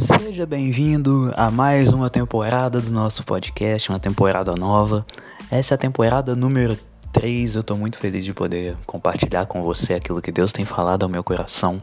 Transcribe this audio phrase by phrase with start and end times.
[0.00, 5.06] Seja bem-vindo a mais uma temporada do nosso podcast, uma temporada nova.
[5.50, 6.78] Essa é a temporada número
[7.12, 7.56] 3.
[7.56, 11.08] Eu tô muito feliz de poder compartilhar com você aquilo que Deus tem falado ao
[11.08, 11.80] meu coração,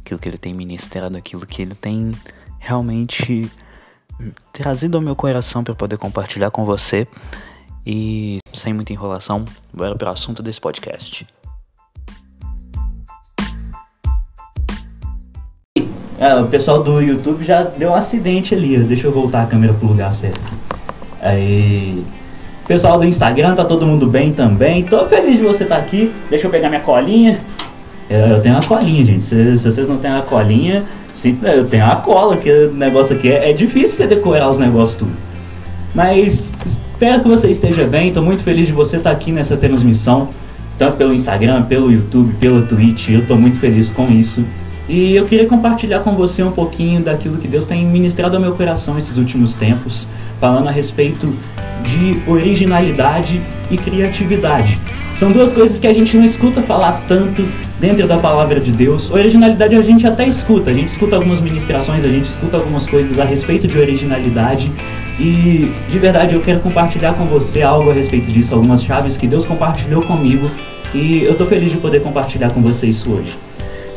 [0.00, 2.12] aquilo que Ele tem ministrado, aquilo que Ele tem
[2.58, 3.50] realmente
[4.52, 7.06] trazido ao meu coração para poder compartilhar com você.
[7.86, 11.26] E sem muita enrolação, bora para o assunto desse podcast.
[16.18, 18.78] Ah, o pessoal do YouTube já deu um acidente ali.
[18.78, 20.40] Deixa eu voltar a câmera pro lugar certo.
[21.20, 22.02] Aí.
[22.66, 24.82] Pessoal do Instagram, tá todo mundo bem também.
[24.82, 26.12] Tô feliz de você estar tá aqui.
[26.28, 27.38] Deixa eu pegar minha colinha.
[28.08, 29.24] Eu, eu tenho uma colinha, gente.
[29.24, 33.14] Se, se, vocês não têm a colinha, sim, eu tenho a cola, que o negócio
[33.14, 35.12] aqui é, é difícil você decorar os negócios tudo.
[35.94, 38.12] Mas espero que você esteja bem.
[38.12, 40.30] Tô muito feliz de você estar tá aqui nessa transmissão.
[40.78, 43.10] Tanto pelo Instagram, pelo YouTube, pelo Twitch.
[43.10, 44.44] Eu tô muito feliz com isso.
[44.88, 48.52] E eu queria compartilhar com você um pouquinho daquilo que Deus tem ministrado ao meu
[48.52, 50.08] coração esses últimos tempos,
[50.40, 51.32] falando a respeito
[51.82, 54.78] de originalidade e criatividade.
[55.14, 57.48] São duas coisas que a gente não escuta falar tanto
[57.80, 59.10] dentro da palavra de Deus.
[59.10, 63.18] Originalidade a gente até escuta, a gente escuta algumas ministrações, a gente escuta algumas coisas
[63.18, 64.70] a respeito de originalidade.
[65.18, 69.26] E de verdade eu quero compartilhar com você algo a respeito disso, algumas chaves que
[69.26, 70.50] Deus compartilhou comigo
[70.94, 73.36] e eu estou feliz de poder compartilhar com você isso hoje.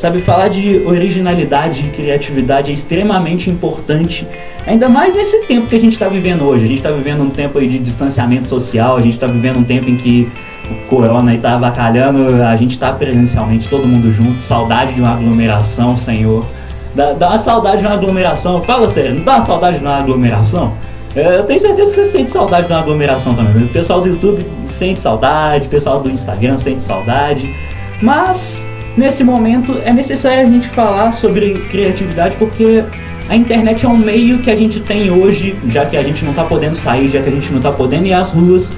[0.00, 4.26] Sabe, falar de originalidade e criatividade é extremamente importante,
[4.66, 6.64] ainda mais nesse tempo que a gente está vivendo hoje.
[6.64, 9.90] A gente está vivendo um tempo de distanciamento social, a gente está vivendo um tempo
[9.90, 10.26] em que
[10.70, 15.94] o corona está avacalhando, a gente está presencialmente todo mundo junto, saudade de uma aglomeração,
[15.98, 16.46] Senhor.
[16.94, 19.98] Dá, dá uma saudade de uma aglomeração, fala sério, não dá uma saudade de uma
[19.98, 20.72] aglomeração?
[21.14, 23.64] Eu tenho certeza que você sente saudade de uma aglomeração também.
[23.64, 27.54] O pessoal do YouTube sente saudade, o pessoal do Instagram sente saudade.
[28.00, 32.84] Mas Nesse momento é necessário a gente falar sobre criatividade porque
[33.28, 36.32] a internet é um meio que a gente tem hoje, já que a gente não
[36.32, 38.72] está podendo sair, já que a gente não está podendo ir às ruas,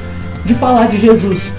[0.45, 1.55] de falar de Jesus.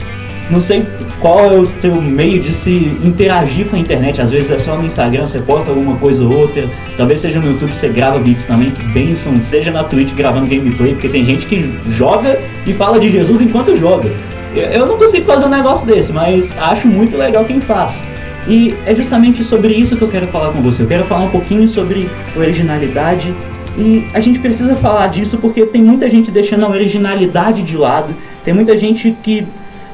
[0.51, 0.85] Não sei
[1.19, 2.71] qual é o teu meio de se
[3.03, 4.21] interagir com a internet.
[4.21, 6.69] Às vezes é só no Instagram, você posta alguma coisa ou outra.
[6.95, 9.33] Talvez seja no YouTube, você grava vídeos também, que bênção.
[9.43, 13.75] Seja na Twitch gravando gameplay, porque tem gente que joga e fala de Jesus enquanto
[13.75, 14.11] joga.
[14.53, 18.05] Eu não consigo fazer um negócio desse, mas acho muito legal quem faz.
[18.47, 20.83] E é justamente sobre isso que eu quero falar com você.
[20.83, 23.33] Eu quero falar um pouquinho sobre originalidade
[23.77, 28.13] e a gente precisa falar disso porque tem muita gente deixando a originalidade de lado,
[28.43, 29.47] tem muita gente que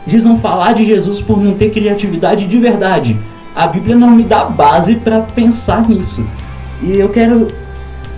[0.06, 3.18] diz não falar de Jesus por não ter criatividade de verdade.
[3.56, 6.26] A Bíblia não me dá base para pensar nisso.
[6.82, 7.48] E eu quero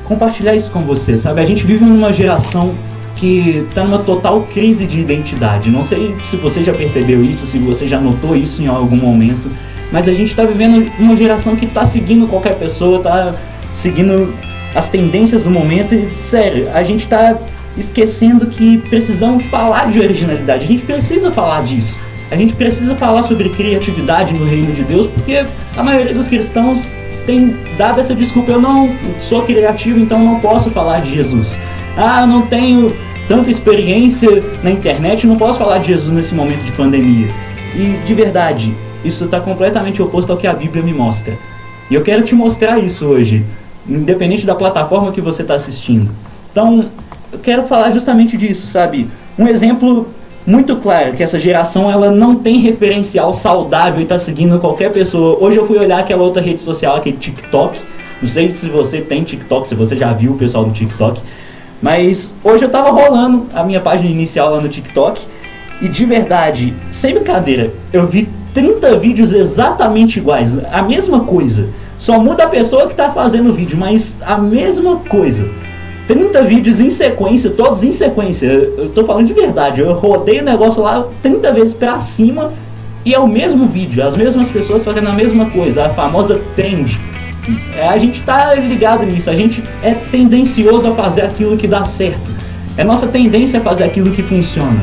[0.05, 1.41] compartilhar isso com você, sabe?
[1.41, 2.73] A gente vive numa geração
[3.15, 5.69] que está numa total crise de identidade.
[5.69, 9.49] Não sei se você já percebeu isso, se você já notou isso em algum momento
[9.91, 13.35] mas a gente está vivendo uma geração que está seguindo qualquer pessoa, está
[13.73, 14.33] seguindo
[14.73, 15.93] as tendências do momento.
[15.93, 17.37] E, sério, a gente está
[17.77, 20.63] esquecendo que precisamos falar de originalidade.
[20.63, 21.99] A gente precisa falar disso.
[22.29, 26.87] A gente precisa falar sobre criatividade no reino de Deus, porque a maioria dos cristãos
[27.25, 28.51] tem dado essa desculpa.
[28.51, 31.59] Eu não sou criativo, então não posso falar de Jesus.
[31.97, 32.95] Ah, eu não tenho
[33.27, 37.27] tanta experiência na internet, não posso falar de Jesus nesse momento de pandemia.
[37.75, 38.73] E de verdade,
[39.03, 41.37] isso está completamente oposto ao que a Bíblia me mostra.
[41.89, 43.45] E eu quero te mostrar isso hoje,
[43.87, 46.09] independente da plataforma que você está assistindo.
[46.51, 46.85] Então,
[47.31, 49.07] eu quero falar justamente disso, sabe?
[49.37, 50.07] Um exemplo
[50.45, 55.37] muito claro que essa geração ela não tem referencial saudável e está seguindo qualquer pessoa.
[55.39, 57.79] Hoje eu fui olhar aquela outra rede social, aquele TikTok.
[58.21, 61.21] Não sei se você tem TikTok, se você já viu o pessoal do TikTok.
[61.81, 65.21] Mas hoje eu estava rolando a minha página inicial lá no TikTok.
[65.81, 71.69] E de verdade, sem brincadeira, eu vi 30 vídeos exatamente iguais, a mesma coisa.
[71.97, 75.47] Só muda a pessoa que está fazendo o vídeo, mas a mesma coisa.
[76.07, 78.47] 30 vídeos em sequência, todos em sequência.
[78.47, 79.81] Eu tô falando de verdade.
[79.81, 82.51] Eu rodei o negócio lá 30 vezes pra cima
[83.05, 86.99] e é o mesmo vídeo, as mesmas pessoas fazendo a mesma coisa, a famosa trend.
[87.75, 91.83] É, a gente tá ligado nisso, a gente é tendencioso a fazer aquilo que dá
[91.85, 92.31] certo.
[92.77, 94.79] É nossa tendência a fazer aquilo que funciona.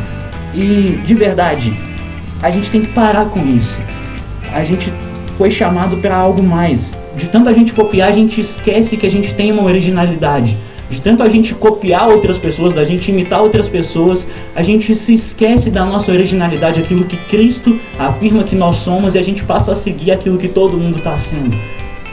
[0.54, 1.87] E de verdade,
[2.42, 3.80] a gente tem que parar com isso.
[4.52, 4.92] A gente
[5.36, 6.96] foi chamado para algo mais.
[7.16, 10.56] De tanto a gente copiar, a gente esquece que a gente tem uma originalidade.
[10.90, 15.12] De tanto a gente copiar outras pessoas, da gente imitar outras pessoas, a gente se
[15.12, 19.72] esquece da nossa originalidade, aquilo que Cristo afirma que nós somos e a gente passa
[19.72, 21.54] a seguir aquilo que todo mundo está sendo.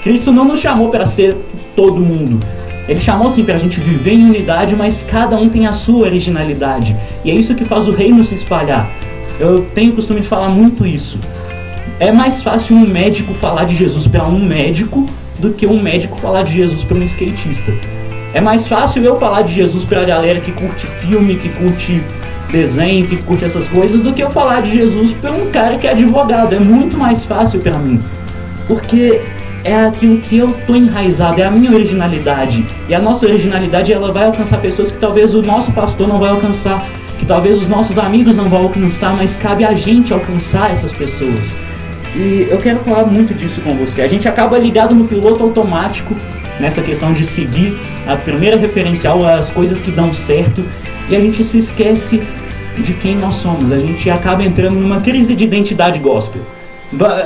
[0.03, 1.35] Cristo não nos chamou para ser
[1.75, 2.45] todo mundo.
[2.87, 6.05] Ele chamou sim para a gente viver em unidade, mas cada um tem a sua
[6.05, 6.95] originalidade.
[7.23, 8.91] E é isso que faz o reino se espalhar.
[9.39, 11.19] Eu tenho o costume de falar muito isso.
[11.99, 15.05] É mais fácil um médico falar de Jesus para um médico
[15.39, 17.73] do que um médico falar de Jesus para um skatista.
[18.33, 22.01] É mais fácil eu falar de Jesus pra galera que curte filme, que curte
[22.51, 25.87] desenho, que curte essas coisas, do que eu falar de Jesus pra um cara que
[25.87, 26.53] é advogado.
[26.53, 27.99] É muito mais fácil para mim.
[28.67, 29.21] Porque
[29.63, 32.65] é aquilo que eu tô enraizado, é a minha originalidade.
[32.87, 36.29] E a nossa originalidade ela vai alcançar pessoas que talvez o nosso pastor não vai
[36.29, 36.85] alcançar,
[37.25, 41.57] talvez os nossos amigos não vão alcançar, mas cabe a gente alcançar essas pessoas.
[42.15, 44.01] E eu quero falar muito disso com você.
[44.01, 46.15] A gente acaba ligado no piloto automático
[46.59, 47.77] nessa questão de seguir
[48.07, 50.63] a primeira referencial, as coisas que dão certo,
[51.09, 52.21] e a gente se esquece
[52.77, 53.71] de quem nós somos.
[53.71, 56.41] A gente acaba entrando numa crise de identidade gospel.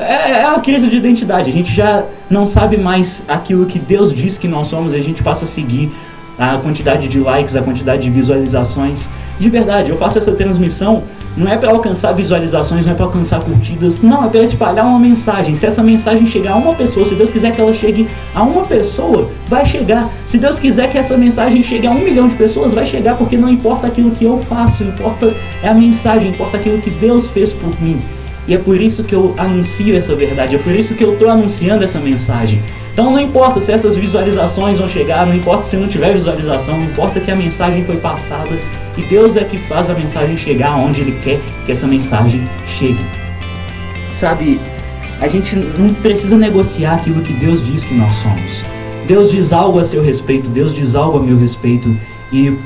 [0.08, 1.50] É, é uma crise de identidade.
[1.50, 5.22] A gente já não sabe mais aquilo que Deus diz que nós somos, a gente
[5.22, 5.92] passa a seguir
[6.38, 9.10] a quantidade de likes, a quantidade de visualizações.
[9.40, 11.04] De verdade, eu faço essa transmissão
[11.38, 15.00] não é para alcançar visualizações, não é para alcançar curtidas, não, é para espalhar uma
[15.00, 15.56] mensagem.
[15.56, 18.64] Se essa mensagem chegar a uma pessoa, se Deus quiser que ela chegue a uma
[18.64, 20.10] pessoa, vai chegar.
[20.26, 23.38] Se Deus quiser que essa mensagem chegue a um milhão de pessoas, vai chegar, porque
[23.38, 25.34] não importa aquilo que eu faço, importa
[25.64, 28.02] é a mensagem, importa aquilo que Deus fez por mim.
[28.50, 31.30] E é por isso que eu anuncio essa verdade, é por isso que eu estou
[31.30, 32.60] anunciando essa mensagem.
[32.92, 36.86] Então não importa se essas visualizações vão chegar, não importa se não tiver visualização, não
[36.86, 38.50] importa que a mensagem foi passada,
[38.96, 43.06] que Deus é que faz a mensagem chegar onde Ele quer que essa mensagem chegue.
[44.12, 44.60] Sabe,
[45.22, 48.66] a gente não precisa negociar aquilo que Deus diz que nós somos.
[49.06, 51.96] Deus diz algo a seu respeito, Deus diz algo a meu respeito,
[52.34, 52.58] e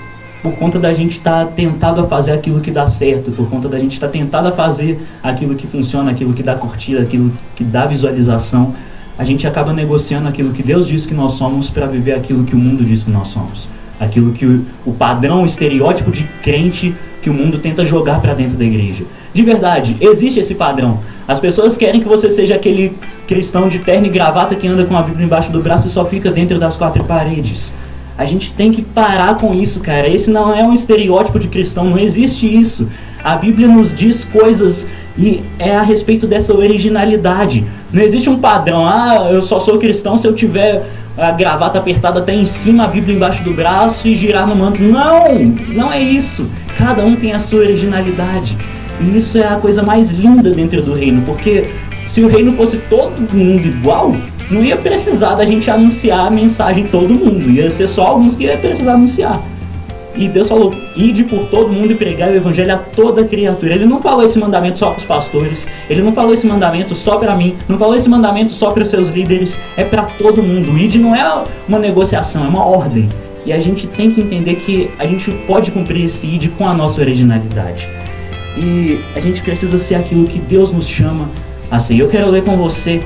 [0.44, 3.69] por conta da gente estar tá tentado a fazer aquilo que dá certo, por conta
[3.69, 7.31] da gente estar tá tentado a fazer aquilo que funciona, aquilo que dá curtida, aquilo
[7.56, 8.75] que dá visualização,
[9.18, 12.54] a gente acaba negociando aquilo que Deus diz que nós somos para viver aquilo que
[12.54, 13.69] o mundo diz que nós somos.
[14.00, 18.34] Aquilo que o, o padrão, o estereótipo de crente que o mundo tenta jogar para
[18.34, 19.06] dentro da igreja.
[19.34, 21.00] De verdade, existe esse padrão.
[21.25, 22.98] As pessoas querem que você seja aquele
[23.28, 26.04] cristão de terno e gravata que anda com a Bíblia embaixo do braço e só
[26.04, 27.74] fica dentro das quatro paredes.
[28.18, 30.07] A gente tem que parar com isso, cara.
[30.07, 32.88] Esse não é um estereótipo de cristão, não existe isso.
[33.24, 34.88] A Bíblia nos diz coisas
[35.18, 37.65] e é a respeito dessa originalidade.
[37.92, 40.83] Não existe um padrão, ah, eu só sou cristão se eu tiver
[41.18, 44.81] a gravata apertada até em cima, a Bíblia embaixo do braço e girar no manto.
[44.81, 45.30] Não,
[45.69, 46.50] não é isso.
[46.77, 48.57] Cada um tem a sua originalidade.
[49.00, 51.69] E isso é a coisa mais linda dentro do reino, porque
[52.07, 54.15] se o reino fosse todo mundo igual,
[54.50, 58.44] não ia precisar da gente anunciar a mensagem todo mundo, ia ser só alguns que
[58.44, 59.42] ia precisar anunciar.
[60.16, 63.74] E Deus falou: ide por todo mundo e pregar o evangelho a toda criatura.
[63.74, 67.18] Ele não falou esse mandamento só para os pastores, ele não falou esse mandamento só
[67.18, 70.78] para mim, não falou esse mandamento só para os seus líderes, é para todo mundo.
[70.78, 73.10] Ide não é uma negociação, é uma ordem.
[73.46, 76.74] E a gente tem que entender que a gente pode cumprir esse ide com a
[76.74, 77.89] nossa originalidade.
[78.57, 81.28] E a gente precisa ser aquilo que Deus nos chama
[81.69, 81.98] a ser.
[81.98, 83.01] Eu quero ler com você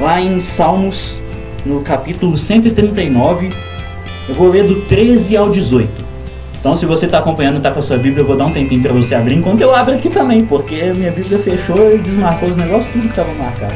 [0.00, 1.20] lá em Salmos,
[1.64, 3.52] no capítulo 139.
[4.28, 6.10] Eu vou ler do 13 ao 18.
[6.58, 8.82] Então, se você está acompanhando, está com a sua Bíblia, eu vou dar um tempinho
[8.82, 12.56] para você abrir, enquanto eu abro aqui também, porque minha Bíblia fechou e desmarcou os
[12.56, 13.74] negócios, tudo que estava marcado.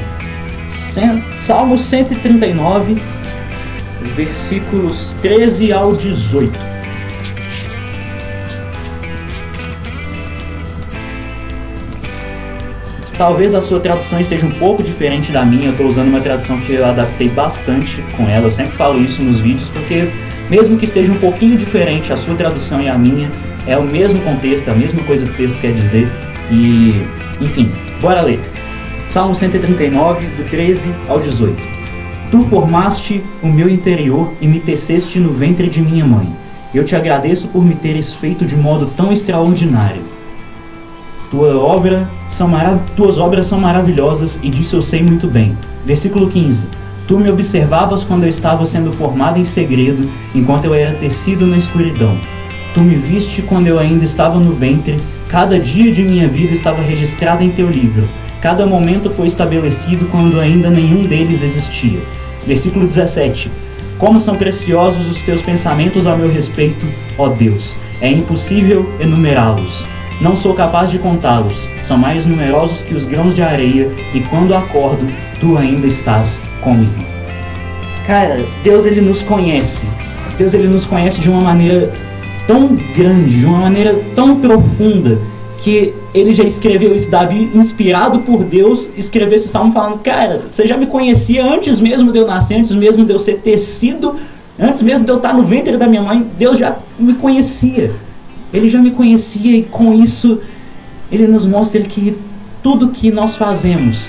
[1.40, 3.02] Salmo 139,
[4.14, 6.73] versículos 13 ao 18.
[13.16, 15.66] Talvez a sua tradução esteja um pouco diferente da minha.
[15.66, 18.46] Eu estou usando uma tradução que eu adaptei bastante com ela.
[18.46, 20.08] Eu sempre falo isso nos vídeos porque,
[20.50, 23.30] mesmo que esteja um pouquinho diferente a sua tradução e a minha,
[23.68, 26.08] é o mesmo contexto, é a mesma coisa que o texto quer dizer.
[26.50, 27.02] E,
[27.40, 28.40] enfim, bora ler.
[29.08, 31.56] Salmo 139, do 13 ao 18.
[32.32, 36.28] Tu formaste o meu interior e me teceste no ventre de minha mãe.
[36.74, 40.02] Eu te agradeço por me teres feito de modo tão extraordinário.
[41.30, 42.50] Tua obra são
[42.96, 45.56] tuas obras são maravilhosas e disso eu sei muito bem.
[45.84, 46.66] Versículo 15.
[47.06, 51.58] Tu me observavas quando eu estava sendo formado em segredo, enquanto eu era tecido na
[51.58, 52.18] escuridão.
[52.72, 56.80] Tu me viste quando eu ainda estava no ventre, cada dia de minha vida estava
[56.80, 58.08] registrado em teu livro.
[58.40, 62.00] Cada momento foi estabelecido quando ainda nenhum deles existia.
[62.46, 63.50] Versículo 17.
[63.98, 67.76] Como são preciosos os teus pensamentos a meu respeito, ó Deus!
[68.00, 69.86] É impossível enumerá-los.
[70.20, 74.54] Não sou capaz de contá-los, são mais numerosos que os grãos de areia, e quando
[74.54, 75.06] acordo,
[75.40, 77.04] tu ainda estás comigo.
[78.06, 79.86] Cara, Deus ele nos conhece.
[80.38, 81.92] Deus ele nos conhece de uma maneira
[82.46, 85.18] tão grande, de uma maneira tão profunda,
[85.58, 90.66] que ele já escreveu isso, Davi, inspirado por Deus, escreveu esse salmo falando: Cara, você
[90.66, 94.14] já me conhecia antes mesmo de eu nascer, antes mesmo de eu ser tecido,
[94.58, 97.92] antes mesmo de eu estar no ventre da minha mãe, Deus já me conhecia.
[98.54, 100.40] Ele já me conhecia e com isso
[101.10, 102.16] ele nos mostra que
[102.62, 104.08] tudo que nós fazemos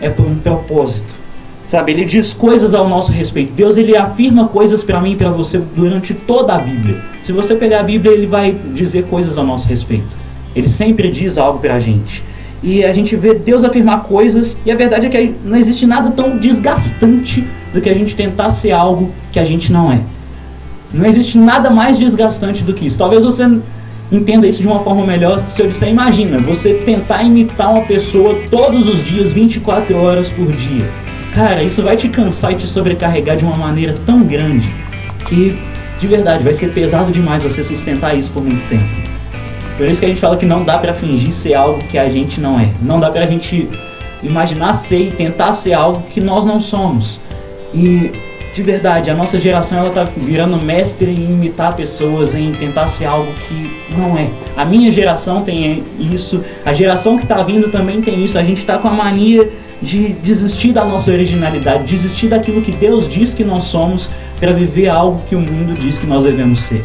[0.00, 1.18] é por um propósito.
[1.64, 3.52] Sabe, ele diz coisas ao nosso respeito.
[3.52, 7.00] Deus ele afirma coisas para mim e para você durante toda a Bíblia.
[7.22, 10.16] Se você pegar a Bíblia, ele vai dizer coisas ao nosso respeito.
[10.54, 12.24] Ele sempre diz algo para a gente.
[12.62, 16.10] E a gente vê Deus afirmar coisas, e a verdade é que não existe nada
[16.10, 20.00] tão desgastante do que a gente tentar ser algo que a gente não é.
[20.92, 22.98] Não existe nada mais desgastante do que isso.
[22.98, 23.48] Talvez você
[24.10, 28.36] entenda isso de uma forma melhor se eu disser, imagina, você tentar imitar uma pessoa
[28.50, 30.88] todos os dias, 24 horas por dia.
[31.34, 34.68] Cara, isso vai te cansar e te sobrecarregar de uma maneira tão grande
[35.26, 35.56] que,
[36.00, 38.84] de verdade, vai ser pesado demais você sustentar isso por muito tempo.
[39.76, 42.08] Por isso que a gente fala que não dá para fingir ser algo que a
[42.08, 42.68] gente não é.
[42.82, 43.68] Não dá pra gente
[44.22, 47.20] imaginar ser e tentar ser algo que nós não somos.
[47.72, 48.10] E
[48.52, 53.04] de verdade, a nossa geração ela tá virando mestre em imitar pessoas, em tentar ser
[53.04, 54.28] algo que não é.
[54.56, 58.38] A minha geração tem isso, a geração que está vindo também tem isso.
[58.38, 59.48] A gente está com a mania
[59.80, 64.88] de desistir da nossa originalidade, desistir daquilo que Deus diz que nós somos para viver
[64.88, 66.84] algo que o mundo diz que nós devemos ser.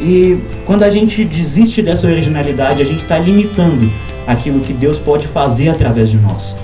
[0.00, 3.90] E quando a gente desiste dessa originalidade, a gente está limitando
[4.26, 6.56] aquilo que Deus pode fazer através de nós.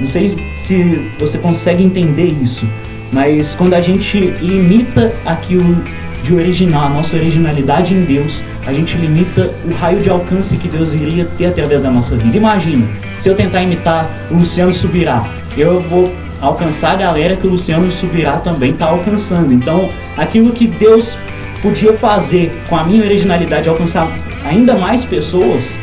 [0.00, 2.66] Não sei se você consegue entender isso,
[3.12, 5.82] mas quando a gente limita aquilo
[6.22, 10.68] de original, a nossa originalidade em Deus, a gente limita o raio de alcance que
[10.68, 12.36] Deus iria ter através da nossa vida.
[12.36, 12.86] Imagina,
[13.20, 15.24] se eu tentar imitar o Luciano Subirá,
[15.56, 19.52] eu vou alcançar a galera que o Luciano Subirá também está alcançando.
[19.52, 21.18] Então, aquilo que Deus
[21.62, 24.10] podia fazer com a minha originalidade alcançar
[24.44, 25.78] ainda mais pessoas,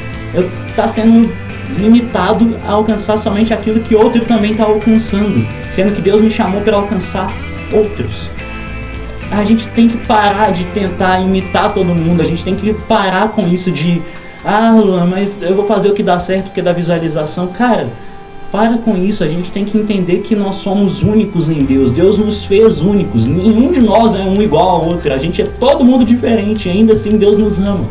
[0.68, 1.32] está sendo
[1.78, 6.62] limitado a alcançar somente aquilo que outro também está alcançando, sendo que Deus me chamou
[6.62, 7.32] para alcançar
[7.72, 8.30] outros.
[9.32, 13.30] A gente tem que parar de tentar imitar todo mundo, a gente tem que parar
[13.30, 14.02] com isso de
[14.46, 17.48] ah, Luan, mas eu vou fazer o que dá certo porque dá visualização.
[17.48, 17.88] Cara,
[18.52, 21.92] para com isso, a gente tem que entender que nós somos únicos em Deus.
[21.92, 23.26] Deus nos fez únicos.
[23.26, 25.12] Nenhum de nós é um igual ao outro.
[25.12, 27.86] A gente é todo mundo diferente, ainda assim Deus nos ama.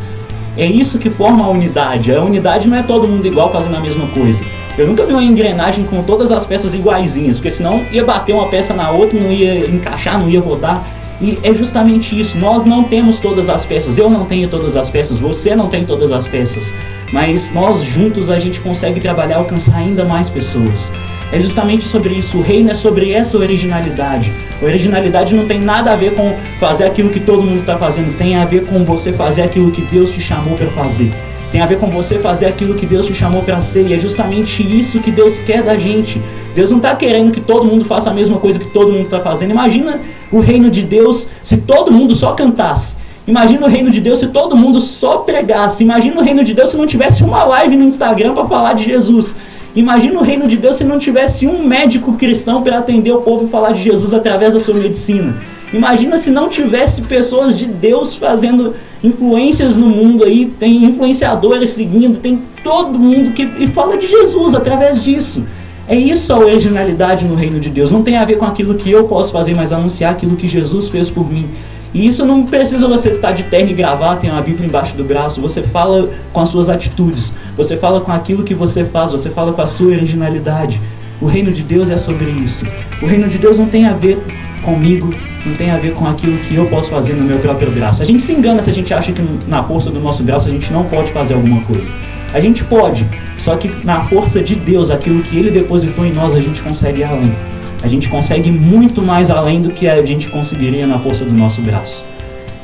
[0.57, 2.15] É isso que forma a unidade.
[2.15, 4.45] A unidade não é todo mundo igual fazendo a mesma coisa.
[4.77, 8.49] Eu nunca vi uma engrenagem com todas as peças iguaizinhas, porque senão ia bater uma
[8.49, 10.83] peça na outra, não ia encaixar, não ia rodar.
[11.21, 12.39] E é justamente isso.
[12.39, 13.97] Nós não temos todas as peças.
[13.97, 15.19] Eu não tenho todas as peças.
[15.19, 16.75] Você não tem todas as peças.
[17.13, 20.91] Mas nós juntos a gente consegue trabalhar, alcançar ainda mais pessoas.
[21.33, 22.37] É justamente sobre isso.
[22.37, 24.31] O reino é sobre essa originalidade.
[24.61, 28.15] A originalidade não tem nada a ver com fazer aquilo que todo mundo está fazendo.
[28.19, 31.11] Tem a ver com você fazer aquilo que Deus te chamou para fazer.
[31.51, 33.87] Tem a ver com você fazer aquilo que Deus te chamou para ser.
[33.87, 36.21] E é justamente isso que Deus quer da gente.
[36.55, 39.21] Deus não está querendo que todo mundo faça a mesma coisa que todo mundo está
[39.21, 39.53] fazendo.
[39.53, 42.97] Imagina o reino de Deus se todo mundo só cantasse.
[43.27, 45.83] Imagina o reino de Deus se todo mundo só pregasse.
[45.83, 48.85] Imagina o reino de Deus se não tivesse uma live no Instagram para falar de
[48.85, 49.37] Jesus.
[49.75, 53.47] Imagina o reino de Deus se não tivesse um médico cristão para atender o povo
[53.47, 55.35] e falar de Jesus através da sua medicina.
[55.73, 62.19] Imagina se não tivesse pessoas de Deus fazendo influências no mundo aí, tem influenciadores seguindo,
[62.19, 65.43] tem todo mundo que e fala de Jesus através disso.
[65.89, 67.91] É isso a originalidade no reino de Deus.
[67.91, 70.89] Não tem a ver com aquilo que eu posso fazer, mas anunciar aquilo que Jesus
[70.89, 71.49] fez por mim.
[71.95, 75.05] E isso não precisa você estar de terno e gravar, tem uma Bíblia embaixo do
[75.05, 75.41] braço.
[75.43, 79.53] Você fala com as suas atitudes, você fala com aquilo que você faz, você fala
[79.53, 80.81] com a sua originalidade.
[81.21, 82.67] O reino de Deus é sobre isso.
[83.01, 84.19] O reino de Deus não tem a ver
[84.65, 88.03] comigo, não tem a ver com aquilo que eu posso fazer no meu próprio braço.
[88.03, 90.51] A gente se engana se a gente acha que na força do nosso braço a
[90.51, 91.93] gente não pode fazer alguma coisa.
[92.33, 93.07] A gente pode,
[93.39, 97.03] só que na força de Deus, aquilo que Ele depositou em nós, a gente consegue
[97.03, 97.35] ir além.
[97.83, 101.61] A gente consegue muito mais além do que a gente conseguiria na força do nosso
[101.61, 102.05] braço.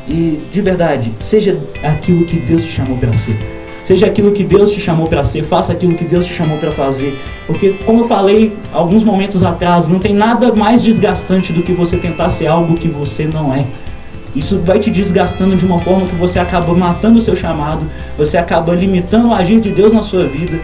[0.08, 3.36] E de verdade, seja aquilo que Deus te chamou para ser.
[3.82, 6.70] Seja aquilo que Deus te chamou para ser, faça aquilo que Deus te chamou para
[6.70, 7.18] fazer.
[7.46, 11.96] Porque, como eu falei alguns momentos atrás, não tem nada mais desgastante do que você
[11.96, 13.64] tentar ser algo que você não é.
[14.36, 17.80] Isso vai te desgastando de uma forma que você acaba matando o seu chamado,
[18.16, 20.60] você acaba limitando o agir de Deus na sua vida.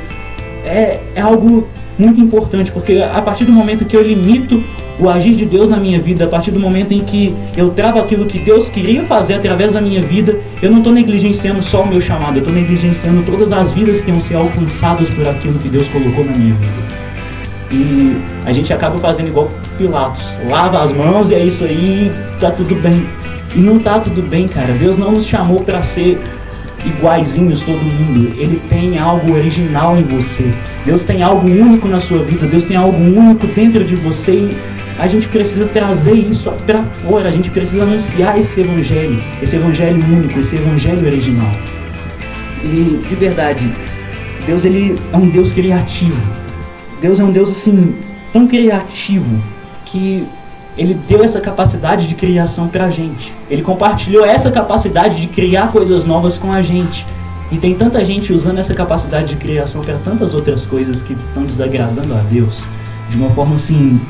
[0.64, 1.66] É, é algo
[1.98, 4.62] muito importante, porque a partir do momento que eu limito
[4.98, 7.98] o agir de Deus na minha vida, a partir do momento em que eu travo
[7.98, 11.86] aquilo que Deus queria fazer através da minha vida, eu não estou negligenciando só o
[11.86, 15.68] meu chamado, eu estou negligenciando todas as vidas que iam ser alcançadas por aquilo que
[15.68, 17.04] Deus colocou na minha vida.
[17.70, 22.50] E a gente acaba fazendo igual Pilatos, lava as mãos e é isso aí, tá
[22.50, 23.04] tudo bem.
[23.56, 24.72] E não tá tudo bem, cara.
[24.74, 26.20] Deus não nos chamou para ser
[26.84, 28.34] iguaizinhos todo mundo.
[28.38, 30.52] Ele tem algo original em você.
[30.84, 32.46] Deus tem algo único na sua vida.
[32.46, 34.58] Deus tem algo único dentro de você e
[34.98, 37.28] a gente precisa trazer isso para fora.
[37.28, 41.50] A gente precisa anunciar esse evangelho, esse evangelho único, esse evangelho original.
[42.62, 43.70] E de verdade,
[44.46, 46.16] Deus ele é um Deus criativo.
[47.00, 47.94] Deus é um Deus assim
[48.32, 49.42] tão criativo
[49.84, 50.24] que
[50.76, 53.32] ele deu essa capacidade de criação para a gente.
[53.48, 57.06] Ele compartilhou essa capacidade de criar coisas novas com a gente.
[57.52, 61.44] E tem tanta gente usando essa capacidade de criação para tantas outras coisas que estão
[61.44, 62.66] desagradando a Deus
[63.08, 64.00] de uma forma assim.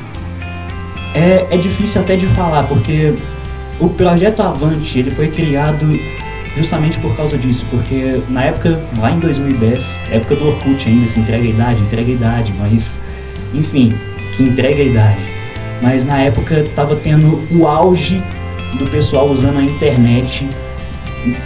[1.13, 3.13] É, é difícil até de falar, porque
[3.79, 5.85] o projeto Avante ele foi criado
[6.57, 11.19] justamente por causa disso, porque na época, lá em 2010, época do Orkut ainda, se
[11.19, 13.01] entrega a idade, entrega a idade, mas
[13.53, 13.93] enfim,
[14.35, 15.34] que entrega a idade
[15.85, 18.21] mas na época estava tendo o auge
[18.79, 20.49] do pessoal usando a internet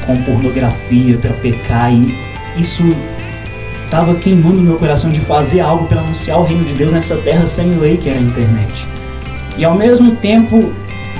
[0.05, 2.17] com pornografia para pecar e
[2.57, 2.83] isso
[3.83, 7.45] estava queimando meu coração de fazer algo para anunciar o reino de Deus nessa terra
[7.45, 8.87] sem lei que era a internet.
[9.57, 10.71] E ao mesmo tempo,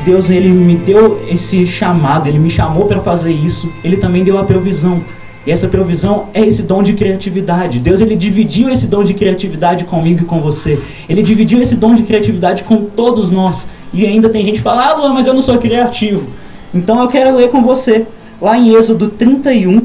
[0.06, 4.38] Deus ele me deu esse chamado, ele me chamou para fazer isso, ele também deu
[4.38, 5.04] a provisão.
[5.52, 7.80] Essa provisão é esse dom de criatividade.
[7.80, 10.80] Deus ele dividiu esse dom de criatividade comigo e com você.
[11.08, 13.68] Ele dividiu esse dom de criatividade com todos nós.
[13.94, 16.28] E ainda tem gente que fala: "Ah, Luan, mas eu não sou criativo".
[16.74, 18.06] Então eu quero ler com você
[18.42, 19.82] lá em Êxodo 31,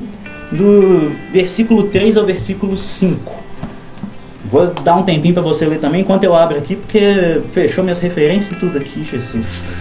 [0.52, 3.42] do versículo 3 ao versículo 5.
[4.50, 7.98] Vou dar um tempinho para você ler também enquanto eu abro aqui, porque fechou minhas
[7.98, 9.74] referências e tudo aqui, Jesus.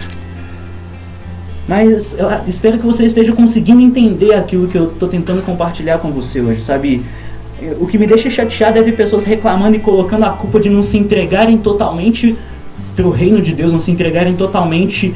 [1.66, 6.10] Mas eu espero que você esteja conseguindo entender aquilo que eu estou tentando compartilhar com
[6.10, 7.02] você hoje, sabe?
[7.80, 10.82] O que me deixa chateado é ver pessoas reclamando e colocando a culpa de não
[10.82, 12.36] se entregarem totalmente
[12.94, 15.14] para o reino de Deus, não se entregarem totalmente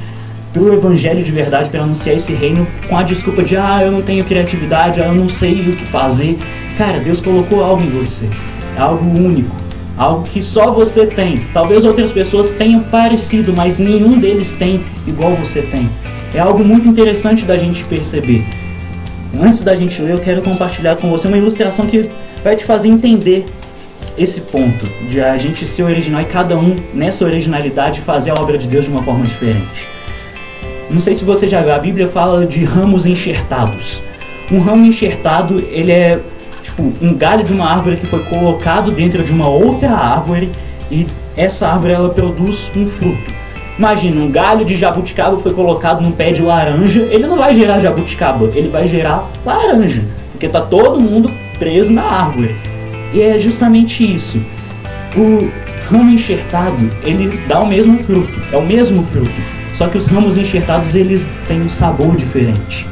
[0.51, 3.93] para o evangelho de verdade, para anunciar esse reino, com a desculpa de, ah, eu
[3.93, 6.39] não tenho criatividade, ah, eu não sei o que fazer.
[6.79, 8.27] Cara, Deus colocou algo em você,
[8.75, 9.55] é algo único,
[9.99, 11.43] algo que só você tem.
[11.53, 15.91] Talvez outras pessoas tenham parecido, mas nenhum deles tem igual você tem
[16.35, 18.45] é algo muito interessante da gente perceber.
[19.41, 22.09] Antes da gente ler, eu quero compartilhar com você uma ilustração que
[22.43, 23.45] vai te fazer entender
[24.17, 28.59] esse ponto de a gente ser original e cada um nessa originalidade fazer a obra
[28.59, 29.87] de Deus de uma forma diferente.
[30.91, 34.03] Não sei se você já viu, a Bíblia fala de ramos enxertados.
[34.51, 36.19] Um ramo enxertado, ele é
[36.63, 40.51] tipo um galho de uma árvore que foi colocado dentro de uma outra árvore
[40.91, 43.38] e essa árvore ela produz um fruto.
[43.79, 47.79] Imagina, um galho de jabuticaba foi colocado num pé de laranja, ele não vai gerar
[47.79, 52.57] jabuticaba, ele vai gerar laranja, porque tá todo mundo preso na árvore.
[53.15, 54.43] E é justamente isso.
[55.17, 55.49] O
[55.89, 59.31] ramo enxertado, ele dá o mesmo fruto, é o mesmo fruto.
[59.75, 62.85] Só que os ramos enxertados, eles têm um sabor diferente.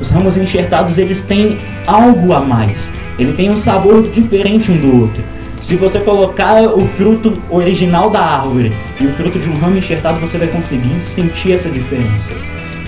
[0.00, 2.90] Os ramos enxertados, eles têm algo a mais.
[3.18, 5.22] Ele tem um sabor diferente um do outro.
[5.62, 10.18] Se você colocar o fruto original da árvore e o fruto de um ramo enxertado,
[10.18, 12.34] você vai conseguir sentir essa diferença.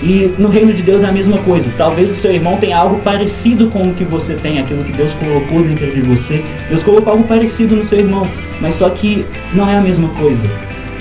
[0.03, 1.71] E no reino de Deus é a mesma coisa.
[1.77, 5.13] Talvez o seu irmão tenha algo parecido com o que você tem, aquilo que Deus
[5.13, 6.43] colocou dentro de você.
[6.67, 8.27] Deus colocou algo parecido no seu irmão,
[8.59, 10.45] mas só que não é a mesma coisa.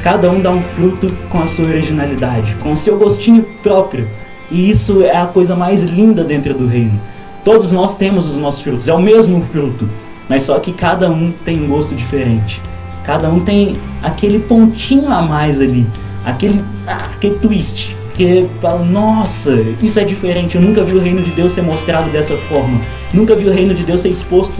[0.01, 4.07] Cada um dá um fruto com a sua originalidade, com o seu gostinho próprio.
[4.49, 7.01] E isso é a coisa mais linda dentro do reino.
[7.45, 9.89] Todos nós temos os nossos frutos, é o mesmo fruto,
[10.29, 12.61] mas só que cada um tem um gosto diferente.
[13.05, 15.87] Cada um tem aquele pontinho a mais ali,
[16.25, 17.95] aquele, ah, aquele twist.
[18.15, 20.55] Que fala, nossa, isso é diferente.
[20.55, 22.81] Eu nunca vi o reino de Deus ser mostrado dessa forma.
[23.13, 24.55] Nunca vi o reino de Deus ser exposto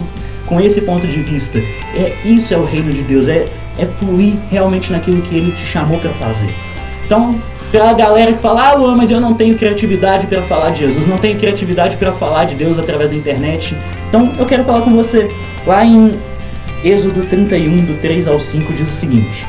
[0.45, 1.57] com esse ponto de vista.
[1.95, 3.47] É isso é o reino de Deus, é,
[3.77, 6.53] é fluir realmente naquilo que ele te chamou para fazer.
[7.05, 7.39] Então,
[7.75, 11.05] pra galera que fala, ah, Luan, mas eu não tenho criatividade para falar de Jesus,
[11.05, 13.75] não tenho criatividade para falar de Deus através da internet.
[14.07, 15.29] Então, eu quero falar com você.
[15.67, 16.11] Lá em
[16.85, 19.45] Êxodo 31, do 3 ao 5, diz o seguinte: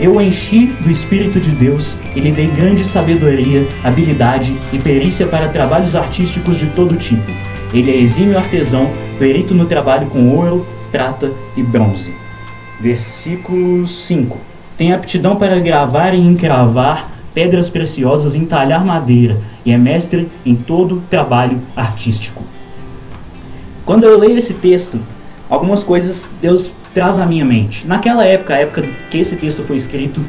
[0.00, 5.48] Eu enchi do Espírito de Deus e lhe dei grande sabedoria, habilidade e perícia para
[5.48, 7.30] trabalhos artísticos de todo tipo.
[7.72, 12.12] Ele é exímio artesão, perito no trabalho com ouro, prata e bronze.
[12.80, 14.36] Versículo 5:
[14.76, 21.02] Tem aptidão para gravar e encravar pedras preciosas, entalhar madeira e é mestre em todo
[21.08, 22.42] trabalho artístico.
[23.84, 24.98] Quando eu leio esse texto,
[25.48, 27.86] algumas coisas Deus traz à minha mente.
[27.86, 30.20] Naquela época, a época que esse texto foi escrito,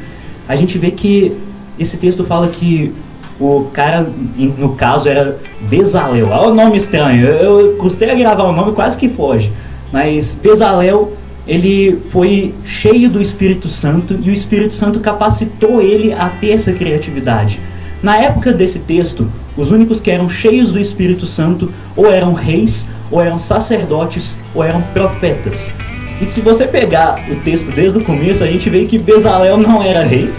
[0.48, 1.36] a gente vê que
[1.78, 2.92] esse texto fala que
[3.38, 6.28] o cara, no caso, era Bezalel.
[6.28, 7.26] Olha o nome estranho.
[7.26, 9.50] Eu custei a gravar o nome, quase que foge.
[9.92, 11.12] Mas Bezalel,
[11.46, 16.72] ele foi cheio do Espírito Santo e o Espírito Santo capacitou ele a ter essa
[16.72, 17.60] criatividade.
[18.02, 22.86] Na época desse texto, os únicos que eram cheios do Espírito Santo ou eram reis
[23.10, 25.70] ou eram sacerdotes, ou eram profetas.
[26.20, 29.82] E se você pegar o texto desde o começo, a gente vê que Bezalel não
[29.82, 30.32] era rei,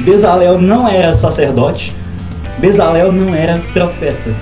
[0.00, 1.94] Bezalel não era sacerdote,
[2.58, 4.34] Bezalel não era profeta.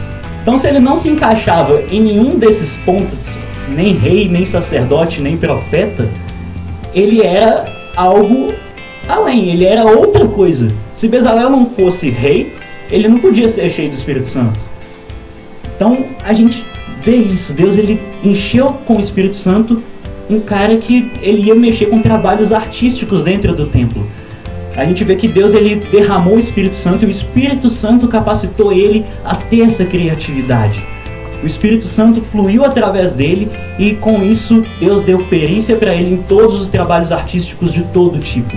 [0.42, 3.36] Então, se ele não se encaixava em nenhum desses pontos,
[3.68, 6.08] nem rei, nem sacerdote, nem profeta,
[6.94, 8.54] ele era algo
[9.08, 10.68] além, ele era outra coisa.
[10.94, 12.54] Se Bezalel não fosse rei,
[12.90, 14.58] ele não podia ser cheio do Espírito Santo.
[15.74, 16.64] Então a gente
[17.04, 17.52] vê isso.
[17.52, 19.82] Deus ele encheu com o Espírito Santo
[20.28, 24.06] um cara que ele ia mexer com trabalhos artísticos dentro do templo.
[24.76, 28.72] A gente vê que Deus ele derramou o Espírito Santo e o Espírito Santo capacitou
[28.72, 30.84] ele a ter essa criatividade.
[31.46, 36.16] O Espírito Santo fluiu através dele e com isso Deus deu perícia para ele em
[36.16, 38.52] todos os trabalhos artísticos de todo tipo.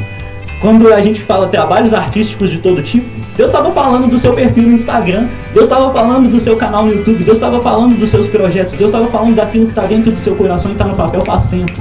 [0.60, 3.06] Quando a gente fala trabalhos artísticos de todo tipo,
[3.38, 6.92] Deus estava falando do seu perfil no Instagram, Deus estava falando do seu canal no
[6.92, 10.20] YouTube, Deus estava falando dos seus projetos, Deus estava falando daquilo que está dentro do
[10.20, 11.80] seu coração e está no papel faz tempo.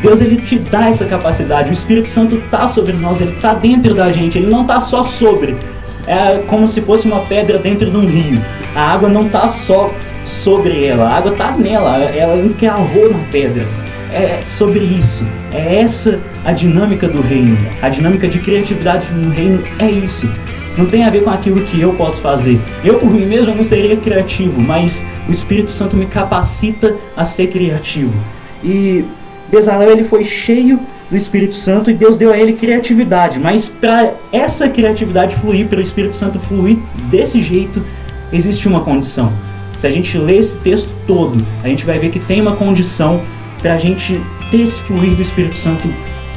[0.00, 3.92] Deus ele te dá essa capacidade, o Espírito Santo está sobre nós, ele está dentro
[3.92, 5.56] da gente, ele não está só sobre.
[6.06, 8.40] É como se fosse uma pedra dentro de um rio.
[8.74, 9.90] A água não está só
[10.24, 13.66] sobre ela, a água está nela, ela encravou na pedra
[14.14, 15.24] é sobre isso.
[15.52, 17.58] É essa a dinâmica do reino.
[17.82, 20.30] A dinâmica de criatividade no reino é isso.
[20.78, 22.60] Não tem a ver com aquilo que eu posso fazer.
[22.84, 27.48] Eu por mim mesmo não seria criativo, mas o Espírito Santo me capacita a ser
[27.48, 28.14] criativo.
[28.62, 29.04] E
[29.50, 34.14] Bezalel ele foi cheio do Espírito Santo e Deus deu a ele criatividade, mas para
[34.32, 36.78] essa criatividade fluir, para o Espírito Santo fluir
[37.10, 37.84] desse jeito,
[38.32, 39.32] existe uma condição.
[39.78, 43.20] Se a gente ler esse texto todo, a gente vai ver que tem uma condição
[43.60, 45.92] para a gente ter esse fluir do Espírito Santo